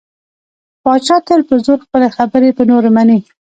پاچا 0.83 1.17
تل 1.27 1.41
په 1.49 1.55
زور 1.65 1.79
خپلې 1.85 2.07
خبرې 2.17 2.49
په 2.57 2.63
نورو 2.69 2.89
مني. 2.95 3.19